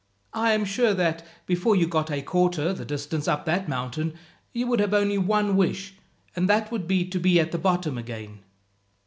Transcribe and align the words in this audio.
I 0.33 0.53
am 0.53 0.65
sure 0.65 0.95
that, 0.95 1.23
before 1.45 1.75
you 1.75 1.85
got 1.85 2.09
a 2.09 2.23
quarter 2.23 2.73
the 2.73 2.83
distance 2.85 3.27
up 3.27 3.45
that 3.45 3.69
mountain, 3.69 4.15
you 4.51 4.65
would 4.65 4.79
have 4.79 4.95
only 4.95 5.19
one 5.19 5.55
wish, 5.55 5.93
and 6.35 6.49
that 6.49 6.71
would 6.71 6.87
be 6.87 7.05
to 7.07 7.19
be 7.19 7.39
at 7.39 7.51
the 7.51 7.59
bottom 7.59 7.99
again." 7.99 8.39